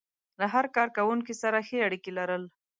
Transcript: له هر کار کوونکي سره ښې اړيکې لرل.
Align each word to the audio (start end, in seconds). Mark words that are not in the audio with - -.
له 0.39 0.45
هر 0.53 0.65
کار 0.75 0.87
کوونکي 0.97 1.33
سره 1.41 1.57
ښې 1.67 1.77
اړيکې 1.87 2.11
لرل. 2.19 2.43